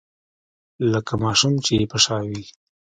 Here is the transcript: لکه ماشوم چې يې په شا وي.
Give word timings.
لکه 0.91 1.13
ماشوم 1.23 1.53
چې 1.65 1.71
يې 1.79 1.85
په 1.91 1.97
شا 2.03 2.17
وي. 2.29 2.43